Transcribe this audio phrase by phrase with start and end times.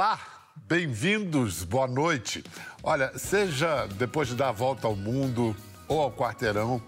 [0.00, 0.18] Olá,
[0.66, 2.42] bem-vindos, boa noite.
[2.82, 5.54] Olha, seja depois de dar a volta ao mundo
[5.86, 6.80] ou ao quarteirão,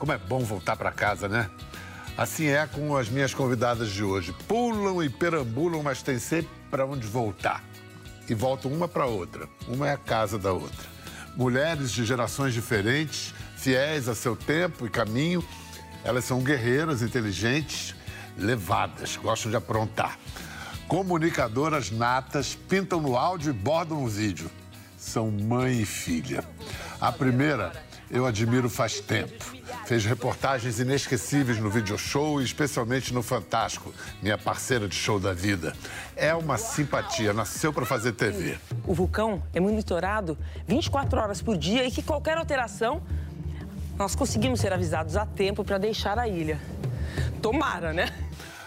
[0.00, 1.48] como é bom voltar para casa, né?
[2.18, 4.34] Assim é com as minhas convidadas de hoje.
[4.48, 7.62] Pulam e perambulam, mas tem sempre para onde voltar.
[8.28, 9.48] E voltam uma para outra.
[9.68, 10.88] Uma é a casa da outra.
[11.36, 15.44] Mulheres de gerações diferentes, fiéis a seu tempo e caminho.
[16.02, 17.94] Elas são guerreiras, inteligentes,
[18.36, 20.18] levadas, gostam de aprontar.
[20.90, 24.50] Comunicadoras natas, pintam no áudio e bordam no vídeo.
[24.98, 26.42] São mãe e filha.
[27.00, 27.70] A primeira
[28.10, 29.44] eu admiro faz tempo.
[29.86, 35.32] Fez reportagens inesquecíveis no Video Show e especialmente no Fantástico, minha parceira de show da
[35.32, 35.76] vida.
[36.16, 38.58] É uma simpatia, nasceu para fazer TV.
[38.84, 40.36] O vulcão é monitorado
[40.66, 43.00] 24 horas por dia e que qualquer alteração,
[43.96, 46.60] nós conseguimos ser avisados a tempo para deixar a ilha.
[47.40, 48.12] Tomara, né?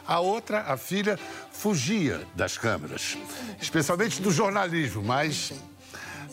[0.07, 1.17] A outra, a filha,
[1.52, 3.17] fugia das câmeras,
[3.61, 5.53] especialmente do jornalismo, mas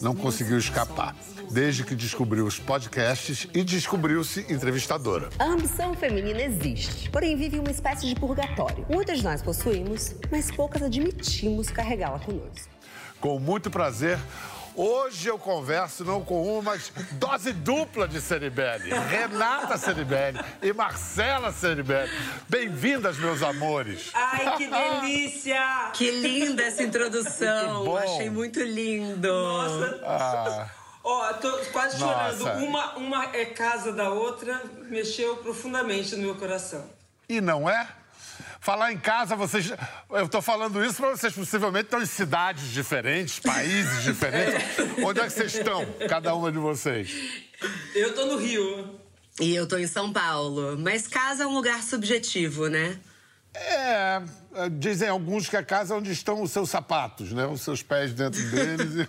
[0.01, 1.15] não conseguiu escapar.
[1.51, 5.31] Desde que descobriu os podcasts e descobriu-se entrevistadora.
[5.39, 8.87] A ambição feminina existe, porém vive uma espécie de purgatório.
[8.89, 12.69] Muitas de nós possuímos, mas poucas admitimos carregá-la conosco.
[13.21, 14.19] Com muito prazer,
[14.75, 18.91] Hoje eu converso não com uma, mas dose dupla de Ceribelli.
[18.91, 22.11] Renata Ceribelli e Marcela Ceribelli.
[22.49, 24.11] Bem-vindas, meus amores.
[24.15, 25.61] Ai, que delícia!
[25.93, 27.85] que linda essa introdução.
[27.85, 27.97] bom.
[27.97, 29.29] Achei muito lindo.
[29.29, 30.01] Nossa!
[30.05, 30.67] Ah,
[31.03, 32.39] Ó, tô quase Nossa.
[32.39, 32.65] chorando.
[32.65, 36.85] Uma, uma é casa da outra, mexeu profundamente no meu coração.
[37.29, 37.89] e não é?
[38.61, 39.73] Falar em casa, vocês.
[40.11, 44.63] Eu tô falando isso para vocês possivelmente estão em cidades diferentes, países diferentes.
[45.03, 47.11] Onde é que vocês estão, cada uma de vocês?
[47.95, 49.01] Eu tô no Rio.
[49.41, 52.99] E eu tô em São Paulo, mas casa é um lugar subjetivo, né?
[53.55, 54.21] É,
[54.79, 57.47] dizem alguns que a casa é onde estão os seus sapatos, né?
[57.47, 59.09] Os seus pés dentro deles.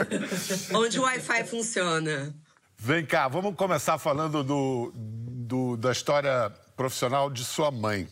[0.74, 2.32] Onde o Wi-Fi funciona.
[2.76, 8.06] Vem cá, vamos começar falando do, do- da história profissional de sua mãe.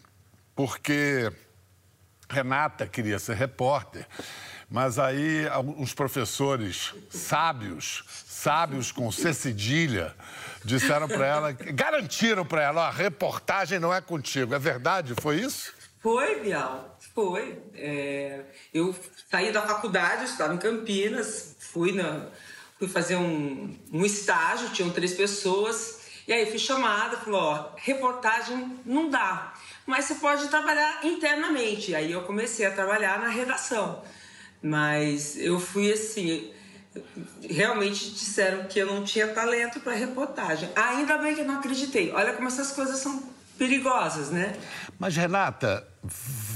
[0.55, 1.33] Porque
[2.29, 4.07] Renata queria ser repórter,
[4.69, 5.47] mas aí
[5.77, 10.15] uns professores sábios, sábios com C cedilha,
[10.65, 14.55] disseram para ela, garantiram para ela, a reportagem não é contigo.
[14.55, 15.15] É verdade?
[15.21, 15.73] Foi isso?
[16.01, 16.99] Foi, Bial?
[17.15, 17.63] Foi.
[17.75, 18.95] É, eu
[19.31, 22.27] saí da faculdade, estava em Campinas, fui, na,
[22.79, 26.00] fui fazer um, um estágio, tinham três pessoas,
[26.31, 29.53] e aí fui chamada, falou, ó, reportagem não dá,
[29.85, 31.93] mas você pode trabalhar internamente.
[31.93, 34.01] Aí eu comecei a trabalhar na redação.
[34.63, 36.53] Mas eu fui assim,
[37.43, 40.71] realmente disseram que eu não tinha talento para reportagem.
[40.77, 42.13] Ainda bem que eu não acreditei.
[42.13, 43.25] Olha como essas coisas são
[43.59, 44.55] perigosas, né?
[45.01, 45.85] Mas, Renata,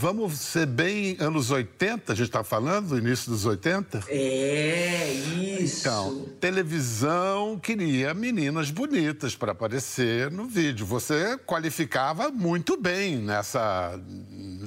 [0.05, 4.05] vamos ser bem anos 80, a gente está falando, início dos 80?
[4.09, 5.81] É, isso.
[5.81, 10.85] Então, televisão queria meninas bonitas para aparecer no vídeo.
[10.85, 13.99] Você qualificava muito bem nessa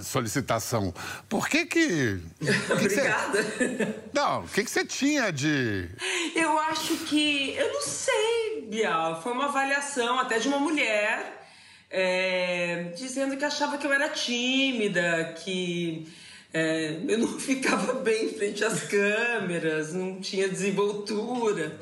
[0.02, 0.92] solicitação.
[1.30, 2.20] Por que que...
[2.42, 3.96] que que você- Obrigada.
[4.12, 5.88] Não, o que que você tinha de...
[6.36, 7.54] Eu acho que.
[7.56, 9.22] Eu não sei, Bial.
[9.22, 11.37] Foi uma avaliação até de uma mulher
[11.90, 16.08] é, dizendo que achava que eu era tímida, que
[16.54, 21.80] é, eu não ficava bem em frente às câmeras, não tinha desenvoltura.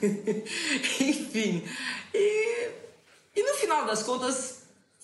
[1.00, 1.64] Enfim.
[2.14, 2.68] E,
[3.34, 4.57] e no final das contas.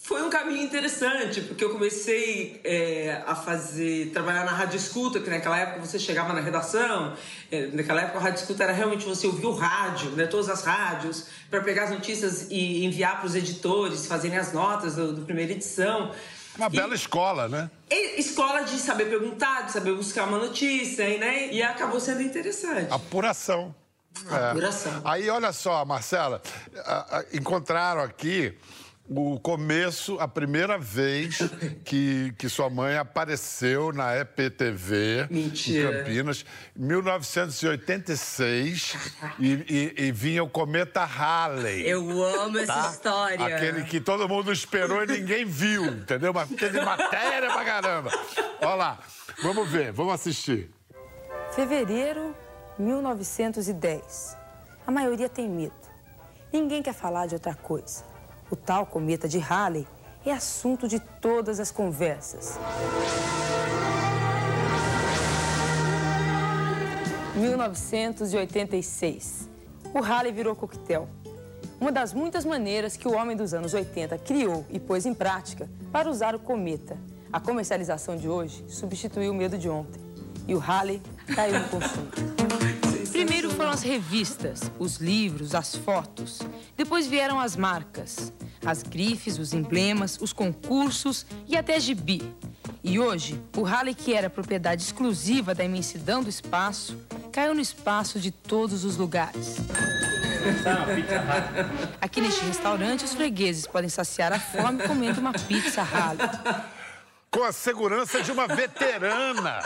[0.07, 5.31] Foi um caminho interessante, porque eu comecei é, a fazer, trabalhar na rádio escuta, que
[5.31, 7.17] naquela época você chegava na redação,
[7.51, 10.63] é, naquela época a rádio escuta era realmente você ouvir o rádio, né, todas as
[10.63, 15.23] rádios, para pegar as notícias e enviar para os editores, fazerem as notas do, do
[15.23, 16.13] primeira edição.
[16.59, 17.71] Uma E- bela escola, né?
[18.19, 21.51] escola de saber perguntar, de saber buscar uma notícia, e, né?
[21.51, 22.93] E acabou sendo interessante.
[22.93, 23.75] Apuração.
[24.31, 24.51] É.
[24.51, 25.01] Apuração.
[25.03, 26.43] Aí, olha só, Marcela,
[27.33, 28.55] encontraram aqui
[29.09, 31.39] o começo, a primeira vez
[31.85, 35.91] que, que sua mãe apareceu na EPTV Mentira.
[35.91, 36.45] em Campinas,
[36.75, 38.97] em 1986,
[39.39, 41.87] e, e- e vinha o cometa Halley.
[41.87, 42.91] Eu amo essa tá?
[42.91, 43.45] história.
[43.57, 46.33] Aquele que todo mundo esperou e ninguém viu, entendeu?
[46.33, 48.11] Mas teve matéria pra caramba.
[48.63, 48.99] Olha lá,
[49.43, 50.71] vamos ver, vamos assistir.
[51.55, 52.35] Fevereiro
[52.79, 54.37] 1910.
[54.87, 55.73] A maioria tem medo.
[56.53, 58.05] Ninguém quer falar de outra coisa.
[58.51, 59.87] O tal cometa de Halley
[60.25, 62.59] é assunto de todas as conversas.
[67.35, 69.49] 1986.
[69.93, 71.09] O Halley virou coquetel.
[71.81, 75.69] Uma das muitas maneiras que o homem dos anos 80 criou e pôs em prática
[75.91, 76.97] para usar o cometa.
[77.33, 80.03] A comercialização de hoje substituiu o medo de ontem.
[80.47, 81.01] e o Halley
[81.35, 82.07] caiu no consumo.
[83.75, 86.39] As revistas, os livros, as fotos.
[86.77, 88.33] Depois vieram as marcas,
[88.65, 92.23] as grifes, os emblemas, os concursos e até gibi.
[92.85, 96.97] E hoje, o Halley, que era propriedade exclusiva da imensidão do espaço,
[97.33, 99.57] caiu no espaço de todos os lugares.
[102.01, 106.31] Aqui neste restaurante, os fregueses podem saciar a fome comendo uma pizza Halley.
[107.29, 109.59] Com a segurança de uma veterana.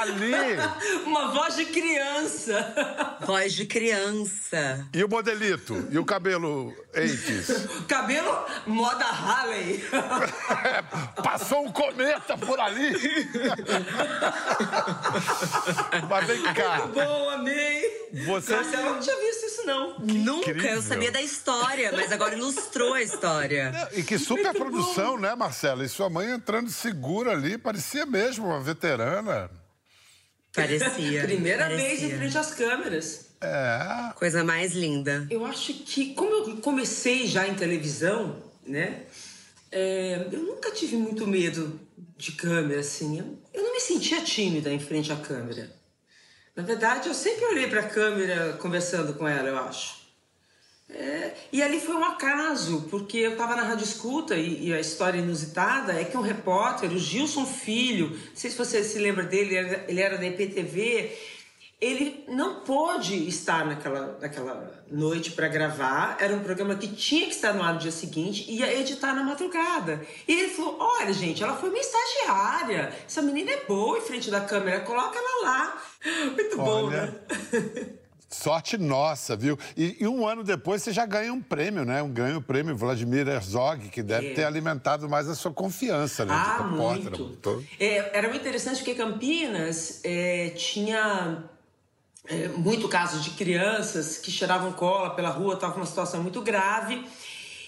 [0.00, 0.32] Ali.
[1.04, 3.16] Uma voz de criança.
[3.26, 4.86] Voz de criança.
[4.94, 5.86] E o modelito?
[5.90, 9.84] E o cabelo 80 Cabelo moda Harley.
[11.22, 12.92] Passou um cometa por ali.
[16.08, 16.86] Mas vem cá.
[16.92, 17.82] Bom, amei.
[18.26, 19.98] Você- Marcela, eu não tinha visto isso, não.
[20.00, 20.70] Nunca, Incrível.
[20.76, 23.72] eu sabia da história, mas agora ilustrou a história.
[23.92, 25.84] E que super produção, né, Marcela?
[25.84, 29.50] E sua mãe entrando segura ali, parecia mesmo uma veterana.
[30.54, 31.22] Parecia.
[31.24, 31.88] Primeira parecia.
[31.88, 33.26] vez em frente às câmeras.
[33.40, 34.12] É.
[34.14, 35.26] Coisa mais linda.
[35.30, 39.02] Eu acho que, como eu comecei já em televisão, né?
[39.72, 41.80] é, eu nunca tive muito medo
[42.16, 43.18] de câmera, assim.
[43.18, 45.74] Eu, eu não me sentia tímida em frente à câmera.
[46.54, 50.02] Na verdade, eu sempre olhei para a câmera conversando com ela, eu acho.
[50.90, 51.21] É,
[51.52, 55.18] e ali foi um acaso, porque eu estava na Rádio Escuta e, e a história
[55.18, 59.56] inusitada é que um repórter, o Gilson Filho, não sei se você se lembra dele,
[59.56, 61.12] ele era, ele era da IPTV,
[61.82, 67.34] ele não pôde estar naquela, naquela noite para gravar, era um programa que tinha que
[67.34, 70.00] estar no ar no dia seguinte e ia editar na madrugada.
[70.28, 74.30] E ele falou: Olha, gente, ela foi minha estagiária, essa menina é boa em frente
[74.30, 75.82] da câmera, coloca ela lá.
[76.36, 77.06] Muito bom, Olha.
[77.06, 77.92] né?
[78.32, 79.58] Sorte nossa, viu?
[79.76, 82.02] E, e um ano depois você já ganha um prêmio, né?
[82.02, 84.32] Um ganha o prêmio Vladimir Herzog, que deve É.
[84.32, 86.34] ter alimentado mais a sua confiança, né?
[86.34, 87.38] Ah, muito.
[87.78, 91.44] É, era muito interessante porque Campinas é, tinha
[92.26, 97.04] é, muito casos de crianças que cheiravam cola pela rua, estava uma situação muito grave.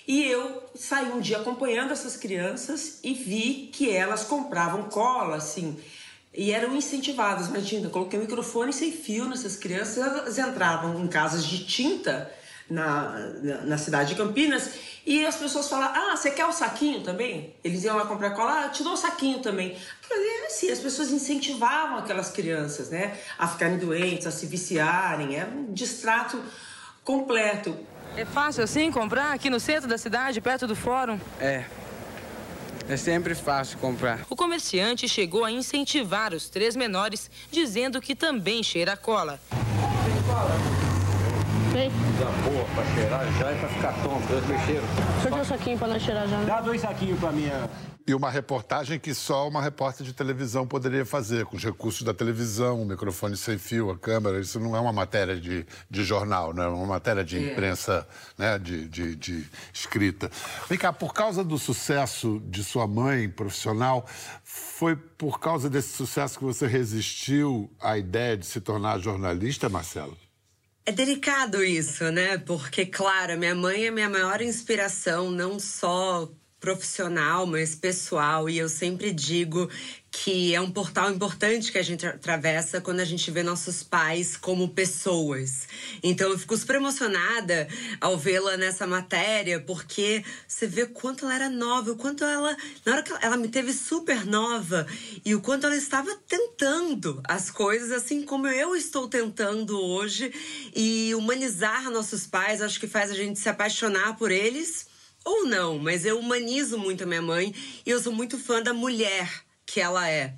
[0.07, 5.79] E eu saí um dia acompanhando essas crianças e vi que elas compravam cola, assim,
[6.35, 7.49] e eram incentivadas.
[7.49, 12.31] Imagina, coloquei um microfone sem fio nessas crianças, elas entravam em casas de tinta
[12.69, 13.11] na,
[13.43, 14.71] na, na cidade de Campinas
[15.07, 17.55] e as pessoas falavam: Ah, você quer o saquinho também?
[17.63, 19.77] Eles iam lá comprar cola, ah, te dou o saquinho também.
[20.01, 20.15] Porque,
[20.47, 25.73] assim, as pessoas incentivavam aquelas crianças, né, a ficarem doentes, a se viciarem, era um
[25.73, 26.43] distrato
[27.03, 27.77] completo.
[28.17, 31.19] É fácil assim comprar aqui no centro da cidade, perto do fórum?
[31.41, 31.65] É.
[32.89, 34.21] É sempre fácil comprar.
[34.29, 39.41] O comerciante chegou a incentivar os três menores, dizendo que também cheira a cola.
[41.75, 44.29] Dá boa pra cheirar já e pra ficar tonto.
[44.29, 44.85] Dois mexeram.
[45.23, 46.43] Só deu um saquinho pra nós cheirar já.
[46.45, 47.69] Dá dois saquinhos pra minha.
[48.07, 52.13] E uma reportagem que só uma repórter de televisão poderia fazer, com os recursos da
[52.13, 54.39] televisão, o microfone sem fio, a câmera.
[54.39, 58.07] Isso não é uma matéria de, de jornal, não é uma matéria de imprensa,
[58.37, 60.31] né, de, de, de escrita.
[60.69, 64.07] Vem cá, por causa do sucesso de sua mãe profissional,
[64.43, 70.15] foi por causa desse sucesso que você resistiu à ideia de se tornar jornalista, Marcelo?
[70.85, 72.37] É delicado isso, né?
[72.37, 76.29] Porque, claro, minha mãe é minha maior inspiração, não só
[76.65, 78.49] profissional, mas pessoal.
[78.49, 79.69] E eu sempre digo
[80.11, 84.35] que é um portal importante que a gente atravessa quando a gente vê nossos pais
[84.35, 85.69] como pessoas.
[86.03, 87.69] Então eu fico super emocionada
[88.01, 92.57] ao vê-la nessa matéria, porque você vê quanto ela era nova, o quanto ela.
[92.83, 94.87] Na hora que ela, ela me teve super nova
[95.23, 100.33] e o quanto ela estava tentando as coisas, assim como eu estou tentando hoje.
[100.75, 104.94] E humanizar nossos pais, acho que faz a gente se apaixonar por eles.
[105.25, 107.55] Ou não, mas eu humanizo muito a minha mãe
[107.85, 109.31] e eu sou muito fã da mulher
[109.65, 110.35] que ela é.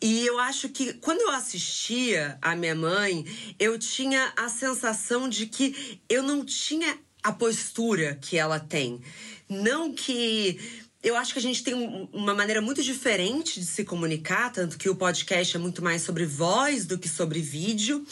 [0.00, 3.24] E eu acho que quando eu assistia a minha mãe,
[3.58, 9.00] eu tinha a sensação de que eu não tinha a postura que ela tem.
[9.48, 10.60] Não que.
[11.02, 14.76] Eu acho que a gente tem um- uma maneira muito diferente de se comunicar, tanto
[14.76, 18.04] que o podcast é muito mais sobre voz do que sobre vídeo.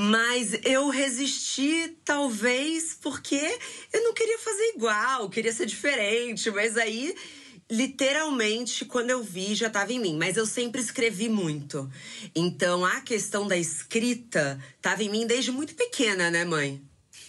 [0.00, 3.58] Mas eu resisti, talvez, porque
[3.92, 6.48] eu não queria fazer igual, queria ser diferente.
[6.52, 7.12] Mas aí,
[7.68, 10.16] literalmente, quando eu vi, já estava em mim.
[10.16, 11.90] Mas eu sempre escrevi muito.
[12.32, 16.80] Então, a questão da escrita estava em mim desde muito pequena, né, mãe?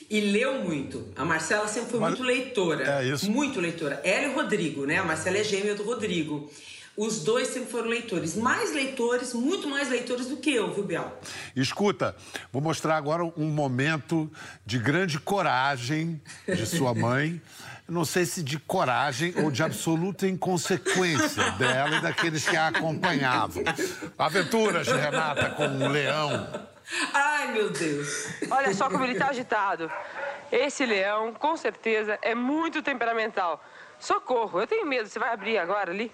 [0.07, 1.11] E leu muito.
[1.15, 3.01] A Marcela sempre foi Mas- muito leitora.
[3.01, 3.31] É isso.
[3.31, 3.99] Muito leitora.
[4.03, 4.97] Ela e o Rodrigo, né?
[4.97, 6.51] A Marcela é gêmea do Rodrigo.
[6.99, 8.35] Os dois sempre foram leitores.
[8.35, 11.09] Mais leitores, muito mais leitores do que eu, viu, Biel?
[11.55, 12.13] Escuta,
[12.51, 14.29] vou mostrar agora um momento
[14.65, 17.41] de grande coragem de sua mãe.
[17.87, 23.63] não sei se de coragem ou de absoluta inconsequência dela e daqueles que a acompanhavam.
[24.17, 26.49] Aventuras de Renata com um leão.
[27.13, 28.27] Ai, meu Deus.
[28.51, 29.89] Olha só como ele tá agitado.
[30.51, 33.63] Esse leão, com certeza, é muito temperamental.
[33.97, 35.07] Socorro, eu tenho medo.
[35.07, 36.11] Você vai abrir agora ali?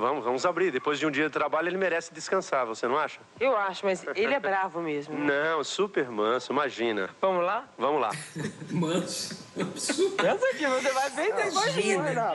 [0.00, 0.70] Vamos, vamos abrir.
[0.70, 3.20] Depois de um dia de trabalho, ele merece descansar, você não acha?
[3.38, 5.14] Eu acho, mas ele é bravo mesmo.
[5.18, 7.10] Não, super manso, imagina.
[7.20, 7.64] Vamos lá?
[7.76, 8.10] Vamos lá.
[8.70, 9.46] Manso.
[10.24, 12.32] Essa aqui, você vai bem Imagina.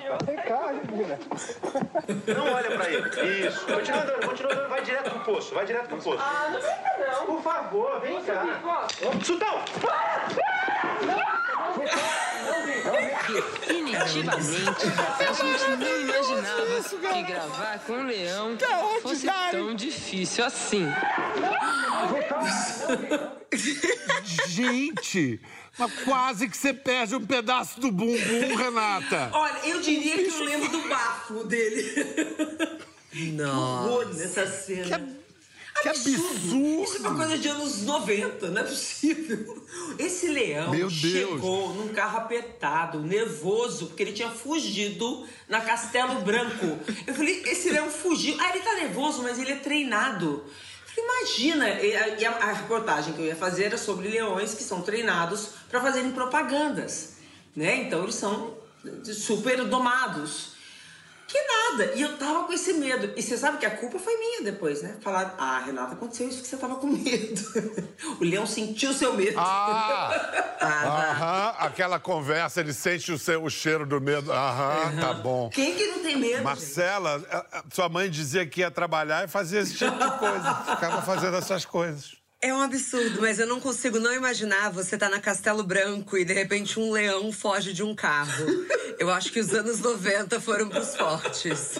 [2.27, 3.47] Não olha pra ele.
[3.47, 3.65] Isso.
[3.65, 4.69] Continua andando, continua andando.
[4.69, 6.21] Vai direto pro poço, vai direto pro poço.
[6.21, 7.25] Ah, não fica não.
[7.25, 8.43] Por favor, vem cá.
[9.23, 9.63] Sultão!
[13.27, 14.85] Definitivamente,
[15.19, 18.57] a gente não imaginava que gravar com um leão
[19.01, 20.85] fosse tão difícil assim.
[24.47, 25.39] Gente,
[25.77, 29.29] mas quase que você perde um pedaço do bumbum, Renata.
[29.33, 32.05] Olha, eu diria que eu lembro do bafo dele.
[33.33, 33.89] Nossa.
[33.89, 34.99] Horror nessa cena.
[34.99, 35.24] Que
[35.89, 36.83] absurdo.
[36.83, 39.65] Isso é uma coisa de anos 90, não é possível.
[39.99, 40.93] Esse leão Meu Deus.
[40.93, 46.77] chegou num carro apertado, nervoso, porque ele tinha fugido na Castelo Branco.
[47.07, 48.35] Eu falei, esse leão fugiu.
[48.39, 50.43] Ah, ele tá nervoso, mas ele é treinado.
[50.45, 54.07] Eu falei, imagina, e a, e a- a reportagem que eu ia fazer era sobre
[54.07, 57.17] leões que são treinados para fazerem propagandas,
[57.55, 57.83] né?
[57.83, 58.55] Então eles são
[59.03, 60.54] super domados.
[61.27, 61.93] Que nada.
[61.95, 63.11] E eu tava com esse medo.
[63.15, 64.95] E você sabe que a culpa foi minha depois, né?
[65.01, 67.41] Falaram, ah, Renata, aconteceu isso que você tava com medo.
[68.21, 69.37] o leão sentiu seu medo.
[69.39, 70.11] Ah,
[70.61, 74.31] aham, aquela conversa, ele sente o, seu, o cheiro do medo.
[74.31, 75.49] Aham, tá bom.
[75.49, 76.33] Quem que não tem medo?
[76.35, 76.43] gente?
[76.43, 80.53] Marcela, a- a- sua mãe dizia que ia trabalhar e fazia esse tipo de coisa.
[80.75, 82.13] Ficava fazendo essas coisas.
[82.45, 86.23] É um absurdo, mas eu não consigo não imaginar você tá na Castelo Branco e
[86.23, 88.45] de repente um leão foge de um carro.
[88.99, 91.79] Eu acho que os anos 90 foram pros fortes.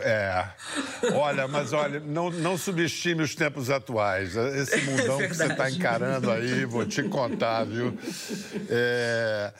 [0.00, 0.48] É.
[1.12, 4.36] Olha, mas olha, não, não subestime os tempos atuais.
[4.36, 7.98] Esse mundão que você está encarando aí, vou te contar, viu?
[8.68, 9.52] É,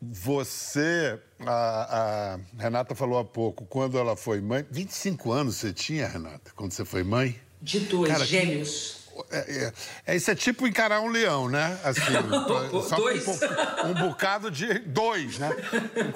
[0.00, 4.64] você, a, a Renata falou há pouco, quando ela foi mãe.
[4.70, 7.38] 25 anos você tinha, Renata, quando você foi mãe?
[7.60, 9.07] De dois Cara, que- gêmeos.
[9.30, 9.72] É, é,
[10.12, 11.78] é, isso é tipo encarar um leão, né?
[11.84, 12.00] Assim,
[12.96, 13.26] Dois.
[13.26, 14.78] Um, um bocado de.
[14.80, 15.50] Dois, né?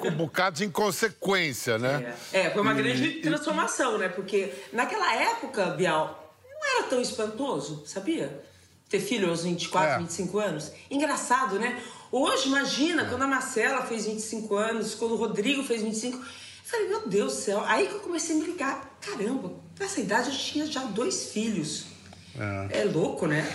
[0.07, 2.15] Um bocado de inconsequência, né?
[2.31, 4.09] É, foi uma E- grande e- transformação, né?
[4.09, 8.43] Porque naquela época, Bial, não era tão espantoso, sabia?
[8.89, 9.97] Ter filho aos 24, É.
[9.99, 10.71] 25 anos.
[10.89, 11.81] Engraçado, né?
[12.11, 16.17] Hoje, imagina, quando a Marcela fez 25 anos, quando o Rodrigo fez 25.
[16.17, 16.23] Eu
[16.63, 17.63] falei, meu Deus do céu.
[17.65, 18.97] Aí que eu comecei a me ligar.
[19.01, 21.85] Caramba, nessa idade eu tinha já dois filhos.
[22.71, 23.45] É, louco, né?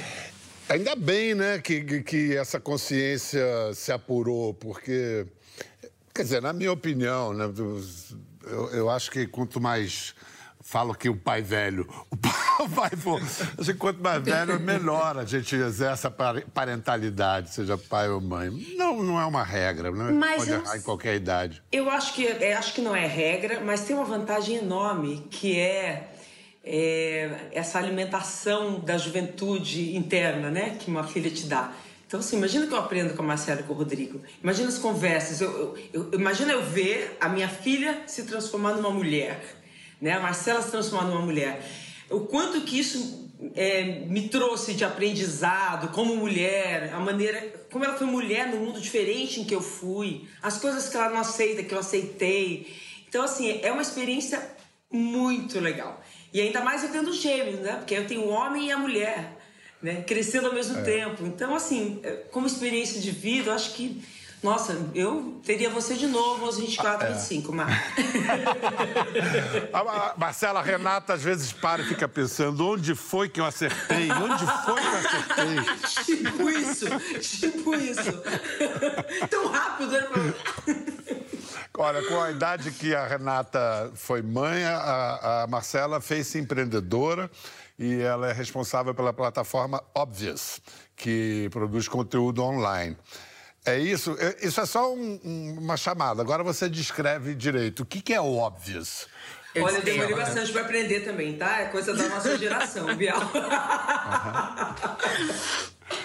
[0.68, 3.42] Ainda bem, né, que, que- essa consciência
[3.74, 5.26] se apurou, porque,
[6.14, 7.50] quer dizer, na minha opinião, né,
[8.44, 10.14] eu, eu acho que quanto mais
[10.60, 12.16] falo que o pai velho, o
[12.68, 13.18] pai, for,
[13.58, 18.20] acho que quanto mais velho, melhor a gente exerce a pare- parentalidade, seja pai ou
[18.20, 18.50] mãe.
[18.76, 20.10] Não, não é uma regra, né?
[20.12, 21.62] Mas Pode errar em qualquer idade.
[21.72, 25.58] Eu acho que, é, acho que não é regra, mas tem uma vantagem enorme que
[25.58, 26.10] é,
[26.70, 30.76] é, essa alimentação da juventude interna, né?
[30.78, 31.72] Que uma filha te dá.
[32.06, 34.20] Então, assim, imagina que eu aprendo com a Marcela e com o Rodrigo.
[34.42, 35.40] Imagina as conversas.
[35.40, 39.40] Eu, eu, eu- imagina eu ver a minha filha se transformar numa mulher,
[40.00, 40.12] né?
[40.12, 41.62] A Marcela se transformar numa mulher.
[42.10, 47.94] O quanto que isso é, me trouxe de aprendizado como mulher, a maneira como ela
[47.96, 51.62] foi mulher no mundo diferente em que eu fui, as coisas que ela não aceita,
[51.62, 52.74] que eu aceitei.
[53.06, 54.40] Então, assim, é uma experiência
[54.90, 56.02] muito legal.
[56.32, 57.76] E ainda mais eu tendo gêmeos, né?
[57.76, 59.36] Porque eu tenho o homem e a mulher,
[59.82, 60.02] né?
[60.02, 61.24] Crescendo ao mesmo tempo.
[61.26, 64.02] Então, assim, é, como experiência de vida, eu acho que,
[64.42, 67.68] nossa, eu teria você de novo aos 24, 25, Mar.
[69.72, 73.44] A, a Marcela, a Renata às vezes para e fica pensando onde foi que eu
[73.44, 75.56] acertei, onde foi que eu acertei.
[76.04, 76.86] tipo isso,
[77.20, 78.22] tipo isso.
[79.28, 80.06] Tão rápido, né?
[81.76, 87.30] Olha, com a idade que a Renata foi mãe, a, a Marcela fez-se empreendedora
[87.78, 90.62] e ela é responsável pela plataforma Obvious,
[90.96, 92.96] que produz conteúdo online.
[93.64, 94.16] É isso?
[94.18, 96.22] É- Isso é só um- um- uma chamada.
[96.22, 97.80] Agora você descreve direito.
[97.82, 99.06] O que, que é o Obvious?
[99.60, 101.60] Olha, eu demorei bastante pra aprender também, tá?
[101.62, 103.20] É coisa da nossa geração, Bial.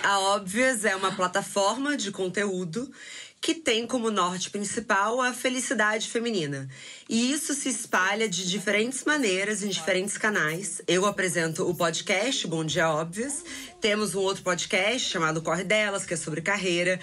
[0.02, 2.92] A Óbvias é uma plataforma de conteúdo
[3.40, 6.70] que tem como norte principal a felicidade feminina.
[7.10, 10.82] E isso se espalha de diferentes maneiras em diferentes canais.
[10.88, 13.44] Eu apresento o podcast Bom Dia Óbvias.
[13.82, 16.98] Temos um outro podcast chamado Corre Delas, que é sobre carreira.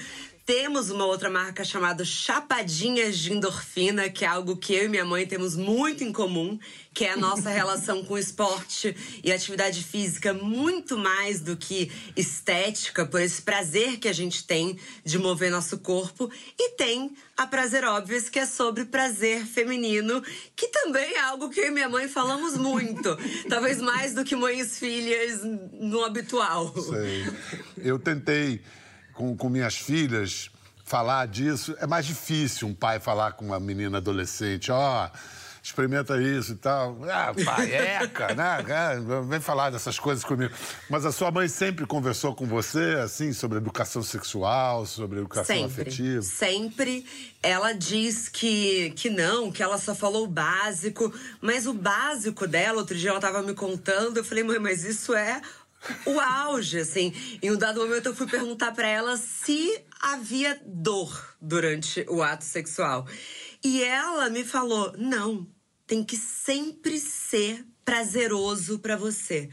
[0.53, 5.05] Temos uma outra marca chamada Chapadinhas de Endorfina, que é algo que eu e minha
[5.05, 6.59] mãe temos muito em comum,
[6.93, 13.07] que é a nossa relação com esporte e atividade física, muito mais do que estética,
[13.07, 16.29] por esse prazer que a gente tem de mover nosso corpo.
[16.59, 20.21] E tem a Prazer Óbvias, que é sobre prazer feminino,
[20.57, 23.17] que também é algo que eu e minha mãe falamos muito.
[23.49, 26.75] Talvez mais do que mães e filhas no habitual.
[26.75, 27.25] Sei.
[27.79, 28.61] Eu tentei
[29.21, 30.51] com, com minhas filhas
[30.83, 31.77] falar disso.
[31.79, 35.07] É mais difícil um pai falar com uma menina adolescente, ó.
[35.07, 35.19] Oh,
[35.63, 36.97] experimenta isso e tal.
[37.05, 38.65] Ah, paieca, né?
[38.67, 40.55] É, vem falar dessas coisas comigo.
[40.89, 45.83] Mas a sua mãe sempre conversou com você, assim, sobre educação sexual, sobre educação sempre,
[45.83, 46.23] afetiva?
[46.23, 47.05] Sempre.
[47.43, 51.13] Ela diz que, que não, que ela só falou o básico.
[51.43, 55.15] Mas o básico dela, outro dia ela estava me contando, eu falei, mãe, mas isso
[55.15, 55.43] é
[56.07, 57.13] o auge, assim.
[57.43, 62.45] Em um dado momento eu fui perguntar para ela se havia dor durante o ato
[62.45, 63.07] sexual.
[63.63, 65.47] E ela me falou: "Não,
[65.87, 69.49] tem que sempre ser prazeroso para você".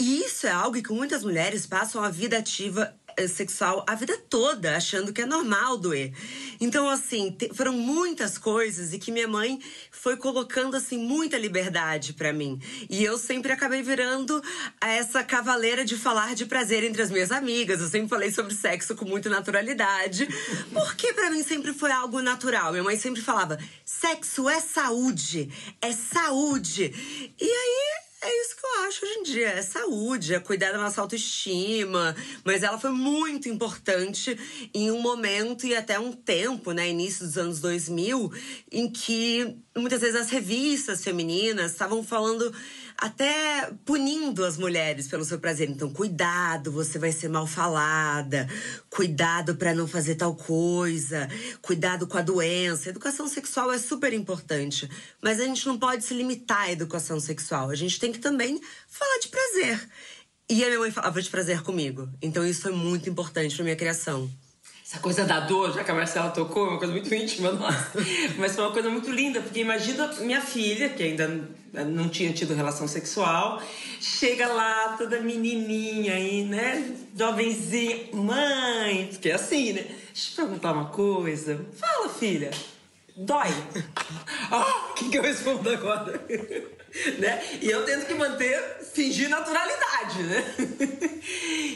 [0.00, 2.94] E isso é algo que muitas mulheres passam a vida ativa
[3.28, 6.12] sexual a vida toda, achando que é normal doer.
[6.60, 9.58] Então, assim, foram muitas coisas e que minha mãe
[9.90, 12.60] foi colocando, assim, muita liberdade para mim.
[12.88, 14.42] E eu sempre acabei virando
[14.80, 17.80] essa cavaleira de falar de prazer entre as minhas amigas.
[17.80, 20.28] Eu sempre falei sobre sexo com muita naturalidade,
[20.72, 22.72] porque para mim sempre foi algo natural.
[22.72, 25.50] Minha mãe sempre falava: sexo é saúde,
[25.80, 26.92] é saúde.
[27.40, 27.91] E aí
[28.22, 29.48] é isso que eu acho hoje em dia.
[29.48, 32.14] É saúde, é cuidar da nossa autoestima.
[32.44, 34.38] Mas ela foi muito importante
[34.72, 36.88] em um momento e até um tempo, né?
[36.88, 38.32] Início dos anos 2000,
[38.70, 42.54] em que muitas vezes as revistas femininas estavam falando
[42.96, 45.68] até punindo as mulheres pelo seu prazer.
[45.68, 48.48] Então, cuidado, você vai ser mal falada.
[48.90, 51.28] Cuidado para não fazer tal coisa.
[51.60, 52.88] Cuidado com a doença.
[52.88, 54.88] educação sexual é super importante,
[55.22, 57.70] mas a gente não pode se limitar à educação sexual.
[57.70, 59.88] A gente tem que também falar de prazer.
[60.50, 62.08] E a minha mãe falava de prazer comigo.
[62.20, 64.30] Então, isso foi muito importante para minha criação
[64.92, 67.92] essa coisa da dor, já que a Marcela tocou, é uma coisa muito íntima nossa.
[68.36, 71.48] Mas foi uma coisa muito linda, porque imagina minha filha, que ainda
[71.86, 73.62] não tinha tido relação sexual,
[73.98, 76.94] chega lá toda menininha aí, né?
[77.18, 79.80] Jovenzinha, mãe, porque é assim, né?
[79.82, 81.64] Deixa eu te perguntar uma coisa.
[81.74, 82.50] Fala, filha.
[83.16, 83.48] Dói.
[84.54, 86.12] Ah, o que, que eu respondo agora?
[87.18, 87.42] né?
[87.62, 88.60] E eu tento que manter,
[88.92, 90.44] fingir naturalidade, né?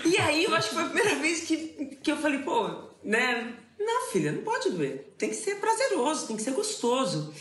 [0.05, 3.54] e aí eu acho que foi a primeira vez que, que eu falei, pô, né?
[3.78, 5.14] Não, filha, não pode doer.
[5.16, 7.32] Tem que ser prazeroso, tem que ser gostoso.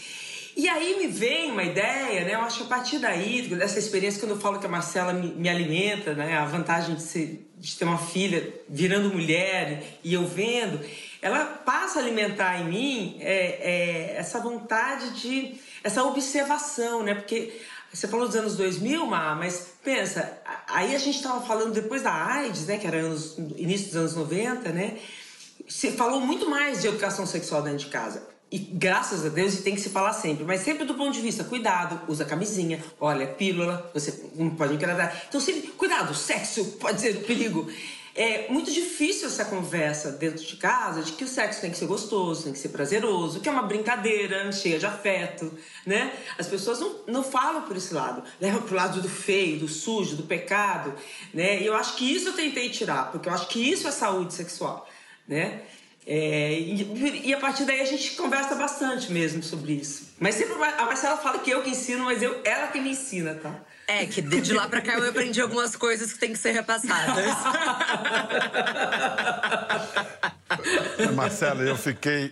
[0.55, 2.35] E aí me vem uma ideia, né?
[2.35, 5.27] Eu acho que a partir daí, dessa experiência, quando eu falo que a Marcela me,
[5.33, 6.37] me alimenta, né?
[6.37, 10.79] A vantagem de, ser, de ter uma filha virando mulher e eu vendo,
[11.21, 15.55] ela passa a alimentar em mim é, é, essa vontade de.
[15.83, 17.15] essa observação, né?
[17.15, 17.51] Porque
[17.91, 22.13] você falou dos anos 2000, Má, mas pensa, aí a gente estava falando depois da
[22.13, 22.77] AIDS, né?
[22.77, 24.97] Que era anos, início dos anos 90, né?
[25.67, 28.35] Se falou muito mais de educação sexual dentro de casa.
[28.51, 31.19] E graças a Deus, e tem que se falar sempre, mas sempre do ponto de
[31.19, 35.25] vista, cuidado, usa camisinha, olha, pílula, você não pode engravidar.
[35.27, 37.67] Então, sempre, cuidado, sexo pode ser perigo.
[38.13, 41.85] É muito difícil essa conversa dentro de casa de que o sexo tem que ser
[41.85, 45.51] gostoso, tem que ser prazeroso, que é uma brincadeira cheia de afeto,
[45.85, 46.13] né?
[46.37, 50.15] As pessoas não, não falam por esse lado, levam pro lado do feio, do sujo,
[50.15, 50.93] do pecado,
[51.33, 51.61] né?
[51.61, 54.33] E eu acho que isso eu tentei tirar, porque eu acho que isso é saúde
[54.33, 54.87] sexual
[55.27, 55.61] né?
[56.07, 60.09] É, e, e, a partir daí a gente conversa bastante mesmo sobre isso.
[60.19, 63.33] Mas sempre a Marcela fala que eu que ensino, mas eu, ela que me ensina,
[63.33, 63.55] tá?
[63.87, 67.25] É, que de lá pra cá eu aprendi algumas coisas que tem que ser repassadas.
[71.15, 72.31] Marcela, eu fiquei,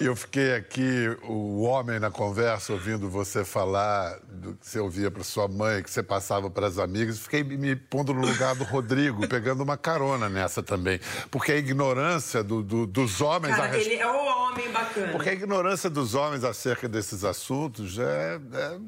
[0.00, 5.24] eu fiquei aqui, o homem na conversa, ouvindo você falar do que você ouvia para
[5.24, 7.18] sua mãe, que você passava para as amigas.
[7.18, 11.00] Fiquei me pondo no lugar do Rodrigo, pegando uma carona nessa também.
[11.30, 13.56] Porque a ignorância do, do, dos homens.
[13.56, 15.12] Cara, ele é o homem bacana.
[15.12, 18.78] Porque a ignorância dos homens acerca desses assuntos é, é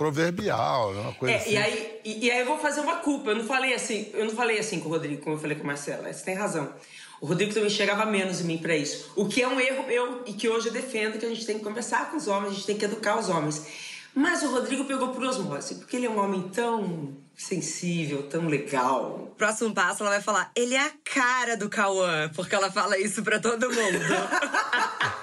[0.00, 1.50] proverbial, é uma coisa é, assim.
[1.50, 3.30] E aí, e, e, aí eu vou fazer uma culpa.
[3.30, 5.62] Eu não falei assim, eu não falei assim com o Rodrigo, como eu falei com
[5.64, 6.10] a Marcela.
[6.10, 6.72] Você tem razão.
[7.20, 9.12] O Rodrigo também chegava menos em mim para isso.
[9.14, 11.58] O que é um erro meu e que hoje eu defendo que a gente tem
[11.58, 13.66] que conversar com os homens, a gente tem que educar os homens.
[14.14, 19.32] Mas o Rodrigo pegou por osmose, porque ele é um homem tão sensível, tão legal.
[19.36, 23.22] Próximo passo, ela vai falar: ele é a cara do Cauã, porque ela fala isso
[23.22, 23.98] para todo mundo.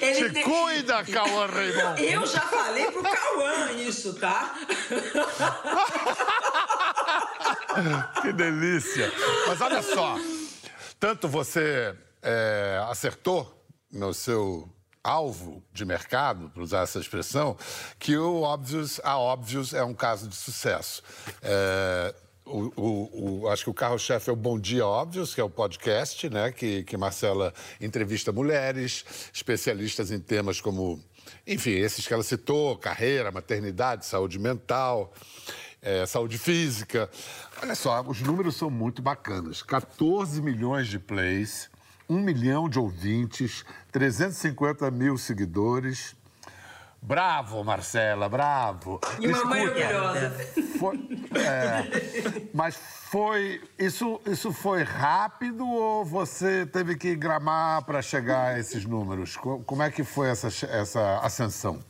[0.00, 0.42] Ele Te tem...
[0.42, 2.02] cuida, Cauã Raymond.
[2.02, 4.54] Eu já falei pro Cauã isso, tá?
[8.22, 9.12] que delícia.
[9.46, 10.16] Mas olha só.
[10.98, 14.68] Tanto você é, acertou no seu
[15.02, 17.56] alvo de mercado, para usar essa expressão,
[17.98, 21.02] que o Óbvios, a Óbvios é um caso de sucesso.
[21.42, 25.44] É, o, o, o, acho que o carro-chefe é o Bom Dia Óbvios, que é
[25.44, 26.52] o podcast, né?
[26.52, 31.02] Que, que Marcela entrevista mulheres, especialistas em temas como,
[31.46, 35.12] enfim, esses que ela citou: carreira, maternidade, saúde mental,
[35.82, 37.10] é, saúde física.
[37.62, 41.70] Olha só, os números são muito bacanas: 14 milhões de plays,
[42.08, 46.14] 1 milhão de ouvintes, 350 mil seguidores.
[47.02, 49.00] Bravo, Marcela, bravo.
[49.18, 50.30] E uma mãe orgulhosa.
[50.78, 50.96] Foi,
[51.34, 53.62] é, mas foi.
[53.78, 59.34] Isso, isso foi rápido ou você teve que gramar para chegar a esses números?
[59.36, 61.82] Como é que foi essa, essa ascensão?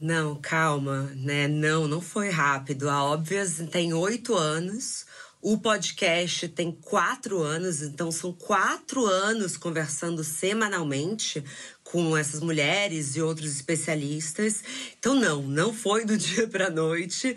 [0.00, 1.48] Não, calma, né?
[1.48, 2.88] Não, não foi rápido.
[2.88, 5.06] A Óbvias tem oito anos.
[5.40, 11.44] O podcast tem quatro anos, então são quatro anos conversando semanalmente
[11.84, 14.62] com essas mulheres e outros especialistas.
[14.98, 17.36] Então, não, não foi do dia para noite,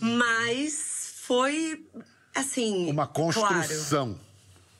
[0.00, 1.84] mas foi
[2.34, 2.90] assim.
[2.90, 4.14] Uma construção.
[4.14, 4.30] Claro.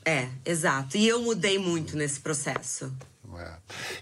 [0.05, 0.97] É, exato.
[0.97, 2.91] E eu mudei muito nesse processo.
[3.39, 3.53] É.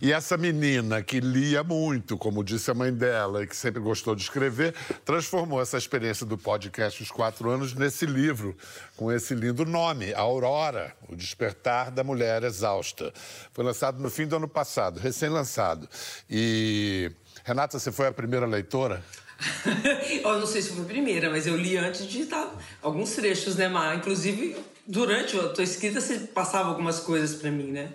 [0.01, 4.15] E essa menina que lia muito, como disse a mãe dela, e que sempre gostou
[4.15, 8.57] de escrever, transformou essa experiência do podcast Os Quatro Anos nesse livro,
[8.97, 13.13] com esse lindo nome, Aurora, O Despertar da Mulher Exausta.
[13.53, 15.89] Foi lançado no fim do ano passado, recém-lançado.
[16.29, 17.11] E,
[17.45, 19.03] Renata, você foi a primeira leitora?
[20.25, 23.57] eu não sei se foi a primeira, mas eu li antes de dar alguns trechos,
[23.57, 23.97] né, Mar?
[23.97, 27.93] Inclusive, durante a tua escrita, você passava algumas coisas para mim, né?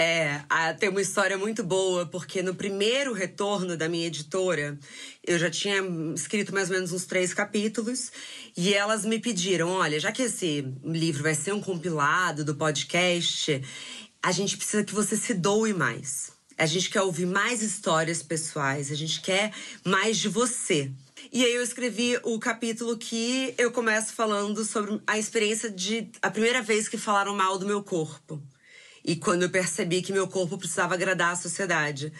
[0.00, 0.40] É,
[0.78, 4.78] tem uma história muito boa, porque no primeiro retorno da minha editora,
[5.26, 5.82] eu já tinha
[6.14, 8.12] escrito mais ou menos uns três capítulos,
[8.56, 13.60] e elas me pediram: olha, já que esse livro vai ser um compilado do podcast,
[14.22, 16.30] a gente precisa que você se doe mais.
[16.56, 19.52] A gente quer ouvir mais histórias pessoais, a gente quer
[19.84, 20.92] mais de você.
[21.32, 26.30] E aí eu escrevi o capítulo que eu começo falando sobre a experiência de a
[26.30, 28.40] primeira vez que falaram mal do meu corpo.
[29.04, 32.12] E quando eu percebi que meu corpo precisava agradar a sociedade.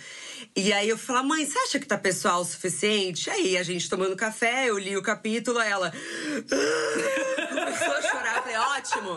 [0.56, 3.28] E aí eu falei, mãe, você acha que tá pessoal o suficiente?
[3.30, 8.36] Aí a gente tomando café, eu li o capítulo, ela ah", começou a chorar.
[8.36, 9.16] Eu falei, ótimo!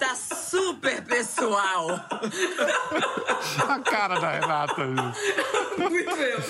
[0.00, 1.90] Tá super pessoal.
[3.68, 4.86] A cara da Renata.
[5.76, 6.40] Muito eu.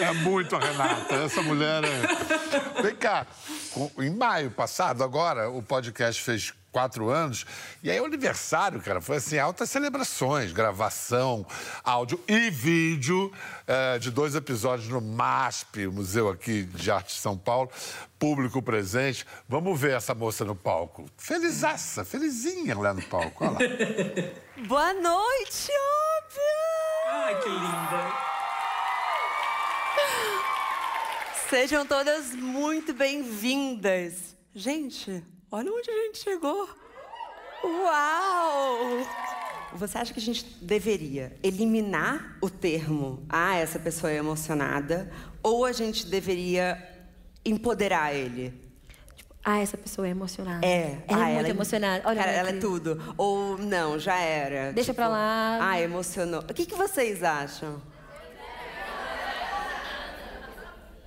[0.00, 1.14] É muito a Renata.
[1.16, 2.82] Essa mulher é.
[2.82, 3.26] Vem cá.
[3.98, 7.44] Em maio passado, agora, o podcast fez quatro anos.
[7.82, 11.46] E aí o aniversário, cara, foi assim, altas celebrações, gravação,
[11.84, 13.30] áudio e vídeo
[13.66, 17.70] é, de dois episódios no MASP, o Museu aqui de Arte de São Paulo,
[18.18, 19.26] público presente.
[19.46, 21.04] Vamos ver essa moça no palco.
[21.16, 23.58] Felizaça, felizinha lá no palco, olha lá.
[24.66, 25.70] Boa noite,
[26.18, 26.42] óbvio!
[27.08, 28.32] Ai, que linda!
[31.50, 34.34] Sejam todas muito bem-vindas.
[34.54, 35.22] Gente,
[35.54, 36.66] Olha onde a gente chegou.
[37.62, 39.06] Uau!
[39.74, 45.12] Você acha que a gente deveria eliminar o termo ah, essa pessoa é emocionada
[45.42, 46.82] ou a gente deveria
[47.44, 48.54] empoderar ele?
[49.14, 50.66] Tipo, ah, essa pessoa é emocionada.
[50.66, 51.02] É.
[51.06, 52.08] Ela ah, é muito ela emocionada.
[52.08, 53.14] Olha, cara, ela é tudo.
[53.18, 54.72] Ou não, já era.
[54.72, 55.58] Deixa tipo, pra lá.
[55.60, 56.40] Ah, emocionou.
[56.40, 57.82] O que, que vocês acham?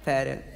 [0.03, 0.53] Pera.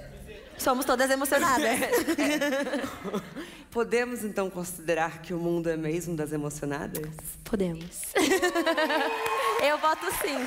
[0.60, 1.80] Somos todas emocionadas.
[3.71, 7.08] Podemos então considerar que o mundo é mesmo das emocionadas?
[7.43, 8.13] Podemos.
[9.62, 10.38] Eu voto sim.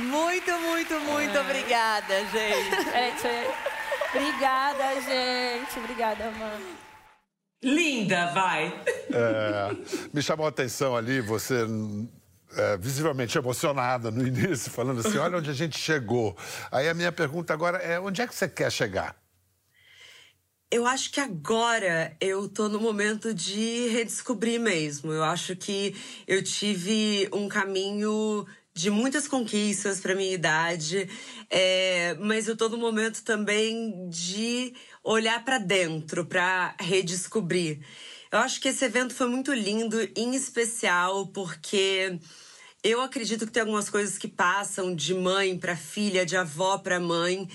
[0.00, 2.88] Muito, muito, muito obrigada, gente.
[2.94, 3.54] É,
[4.14, 5.78] obrigada, gente.
[5.78, 6.76] Obrigada, mãe.
[7.62, 8.72] Linda, vai.
[9.10, 9.76] É,
[10.12, 11.66] me chamou a atenção ali você
[12.56, 16.36] é, visivelmente emocionada no início, falando assim: olha onde a gente chegou.
[16.70, 19.16] Aí a minha pergunta agora é: onde é que você quer chegar?
[20.68, 25.12] Eu acho que agora eu tô no momento de redescobrir mesmo.
[25.12, 25.94] Eu acho que
[26.26, 31.08] eu tive um caminho de muitas conquistas para minha idade,
[31.48, 34.74] é, mas eu tô no momento também de
[35.04, 37.80] olhar para dentro, para redescobrir.
[38.30, 42.18] Eu acho que esse evento foi muito lindo, em especial porque
[42.82, 46.98] eu acredito que tem algumas coisas que passam de mãe para filha, de avó para
[46.98, 47.48] mãe,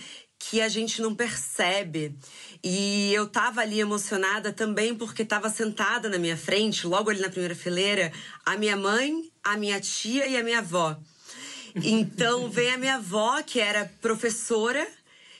[0.49, 2.17] que a gente não percebe.
[2.63, 7.29] E eu tava ali emocionada também porque tava sentada na minha frente, logo ali na
[7.29, 8.11] primeira fileira,
[8.45, 10.95] a minha mãe, a minha tia e a minha avó.
[11.75, 14.87] Então vem a minha avó, que era professora,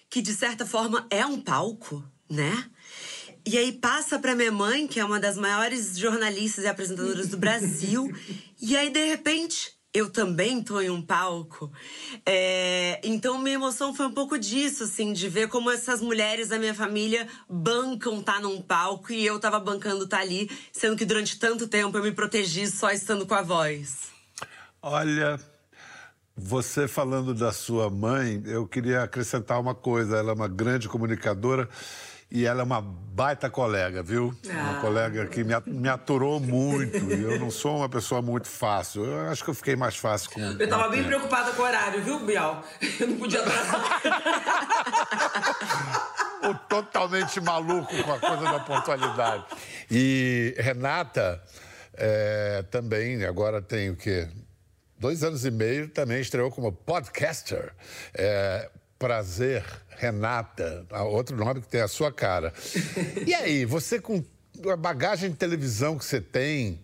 [0.10, 2.66] que de certa forma é um palco, né?
[3.46, 7.38] E aí passa pra minha mãe, que é uma das maiores jornalistas e apresentadoras do
[7.38, 8.12] Brasil.
[8.62, 11.72] e aí, de repente, eu também tô em um palco.
[12.26, 16.58] É, então, minha emoção foi um pouco disso, assim, de ver como essas mulheres da
[16.58, 20.96] minha família bancam estar tá num palco e eu tava bancando estar tá ali, sendo
[20.96, 24.10] que durante tanto tempo eu me protegi só estando com a voz.
[24.82, 25.40] Olha,
[26.36, 30.18] você falando da sua mãe, eu queria acrescentar uma coisa.
[30.18, 31.68] Ela é uma grande comunicadora
[32.32, 34.34] e ela é uma baita colega, viu?
[34.50, 34.72] Ah.
[34.72, 36.98] Uma colega que me, aturou muito.
[36.98, 39.04] e eu não sou uma pessoa muito fácil.
[39.04, 40.40] Eu acho que eu fiquei mais fácil com.
[40.40, 42.64] Eu estava bem preocupada com o horário, viu, Bial?
[43.00, 44.02] Eu não podia atrasar.
[46.50, 49.46] o totalmente maluco com a coisa da pontualidade.
[49.90, 51.44] E Renata
[51.94, 54.28] é, também agora tem o quê?
[54.98, 57.74] Dois anos e meio também estreou como podcaster.
[58.14, 58.70] É,
[59.02, 59.66] Prazer,
[59.98, 62.54] Renata, outro nome que tem a sua cara.
[63.26, 64.24] E aí, você com
[64.72, 66.80] a bagagem de televisão que você tem,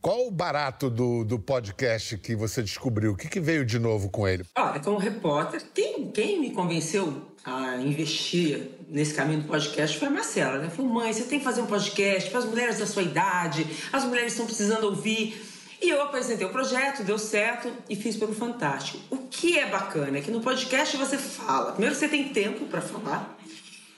[0.00, 3.12] qual o barato do, do podcast que você descobriu?
[3.12, 4.46] O que, que veio de novo com ele?
[4.56, 10.10] Olha, como repórter, quem, quem me convenceu a investir nesse caminho do podcast foi a
[10.10, 10.70] Marcela, né?
[10.70, 14.04] Falou, mãe, você tem que fazer um podcast para as mulheres da sua idade, as
[14.04, 15.51] mulheres estão precisando ouvir.
[15.82, 19.00] E eu apresentei o projeto, deu certo e fiz pelo Fantástico.
[19.10, 21.72] O que é bacana é que no podcast você fala.
[21.72, 23.36] Primeiro, você tem tempo para falar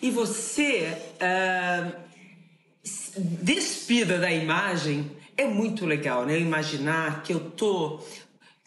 [0.00, 1.92] e você uh,
[3.18, 5.10] despida da imagem.
[5.36, 6.38] É muito legal, né?
[6.38, 8.00] Imaginar que eu tô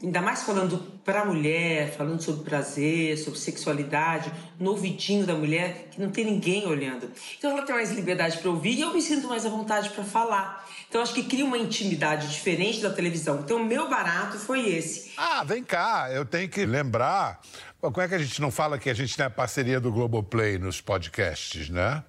[0.01, 5.87] ainda mais falando para a mulher, falando sobre prazer, sobre sexualidade, no ouvidinho da mulher,
[5.89, 7.11] que não tem ninguém olhando.
[7.37, 10.03] Então ela tem mais liberdade para ouvir e eu me sinto mais à vontade para
[10.03, 10.67] falar.
[10.87, 13.39] Então acho que cria uma intimidade diferente da televisão.
[13.39, 15.13] Então o meu barato foi esse.
[15.17, 17.41] Ah, vem cá, eu tenho que lembrar.
[17.81, 20.59] Como é que a gente não fala que a gente tem a parceria do Globoplay
[20.59, 22.03] nos podcasts, né?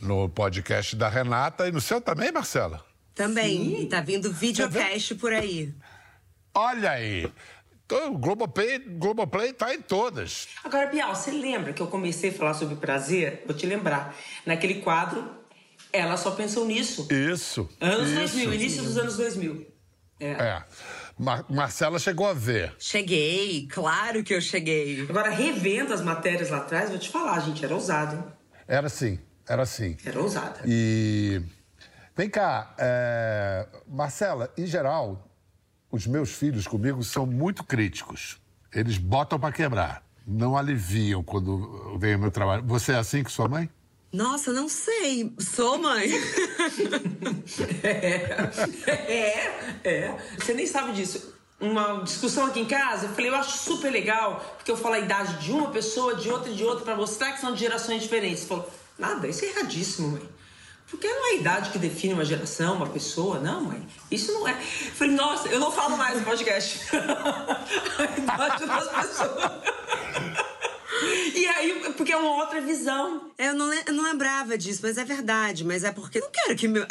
[0.00, 2.84] No podcast da Renata e no seu também, Marcela?
[3.14, 3.76] Também.
[3.76, 3.86] Sim.
[3.86, 5.74] Tá vindo videocast por aí.
[6.54, 7.30] Olha aí.
[7.84, 10.48] Então, o Globoplay, Globoplay tá em todas.
[10.64, 13.42] Agora, Bial, você lembra que eu comecei a falar sobre prazer?
[13.46, 14.14] Vou te lembrar.
[14.46, 15.30] Naquele quadro,
[15.92, 17.06] ela só pensou nisso.
[17.10, 17.68] Isso.
[17.80, 18.18] Anos isso.
[18.18, 19.66] 2000, início dos anos 2000.
[20.18, 20.30] É.
[20.30, 20.64] é.
[21.18, 22.74] Mar Marcela chegou a ver.
[22.78, 25.02] Cheguei, claro que eu cheguei.
[25.08, 28.24] Agora, revendo as matérias lá atrás, vou te falar, gente, era ousado, hein?
[28.66, 29.96] Era sim, era sim.
[30.04, 30.60] Era ousada.
[30.64, 31.42] E.
[32.16, 33.66] Vem cá, é...
[33.86, 35.31] Marcela, em geral,
[35.92, 38.40] os meus filhos comigo são muito críticos.
[38.74, 40.02] Eles botam para quebrar.
[40.26, 42.64] Não aliviam quando vem o meu trabalho.
[42.64, 43.68] Você é assim com sua mãe?
[44.10, 45.34] Nossa, não sei.
[45.38, 46.10] Sou mãe.
[47.84, 48.62] é,
[49.06, 50.16] é, é.
[50.38, 51.34] Você nem sabe disso.
[51.60, 54.98] Uma discussão aqui em casa, eu falei, eu acho super legal, porque eu falo a
[54.98, 58.02] idade de uma pessoa, de outra e de outra, para mostrar que são de gerações
[58.02, 58.40] diferentes.
[58.40, 60.28] Você falou, nada, isso é erradíssimo, mãe.
[60.90, 63.86] Porque não é a idade que define uma geração, uma pessoa, não, mãe.
[64.10, 64.52] Isso não é.
[64.52, 66.80] Eu falei, nossa, eu não falo mais no podcast.
[66.94, 69.52] a idade das pessoas.
[71.34, 73.32] E aí, porque é uma outra visão.
[73.36, 75.64] Eu não, eu não lembrava disso, mas é verdade.
[75.64, 76.86] Mas é porque eu não quero que meu,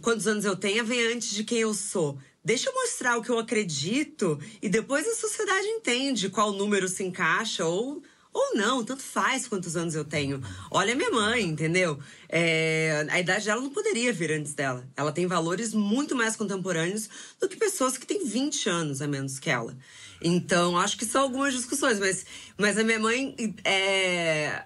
[0.00, 2.16] quantos anos eu tenha venha antes de quem eu sou.
[2.44, 7.02] Deixa eu mostrar o que eu acredito e depois a sociedade entende qual número se
[7.02, 8.00] encaixa ou
[8.36, 10.42] ou não, tanto faz quantos anos eu tenho.
[10.70, 11.98] Olha minha mãe, entendeu?
[12.28, 14.86] É, a idade dela não poderia vir antes dela.
[14.94, 17.08] Ela tem valores muito mais contemporâneos
[17.40, 19.74] do que pessoas que têm 20 anos a menos que ela.
[20.20, 22.26] Então, acho que são algumas discussões, mas,
[22.58, 24.64] mas a minha mãe é.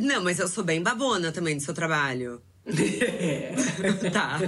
[0.00, 2.40] Não, mas eu sou bem babona também do seu trabalho.
[4.12, 4.38] tá.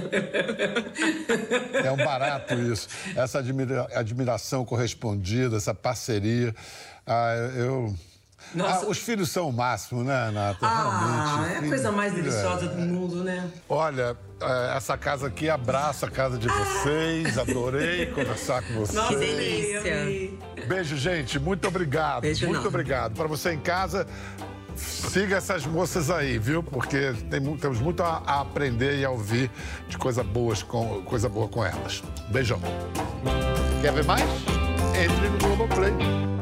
[1.83, 2.87] É um barato isso.
[3.13, 6.55] Essa admira admiração correspondida, essa parceria.
[7.05, 7.93] Ah, eu
[8.65, 10.65] ah, os filhos são o máximo, né, Nata?
[10.65, 11.63] Ah, Realmente.
[11.63, 12.67] é a coisa mais deliciosa é.
[12.69, 13.49] do mundo, né?
[13.67, 17.37] Olha, é, essa casa aqui abraça a casa de vocês.
[17.37, 18.95] Adorei conversar com vocês.
[18.95, 20.37] Nossa, que delícia.
[20.67, 21.39] Beijo, gente.
[21.39, 22.21] Muito obrigado.
[22.21, 22.67] Beijo, Muito não.
[22.67, 23.15] obrigado.
[23.15, 24.07] Para você em casa,
[24.75, 26.61] siga essas moças aí, viu?
[26.61, 29.49] Porque tem, temos muito a, a, aprender e a ouvir
[29.87, 32.03] de coisa, boas com, coisa boa com elas.
[32.29, 32.59] Beijão.
[33.81, 34.23] Quer ver mais?
[34.95, 36.36] Entre no Globoplay.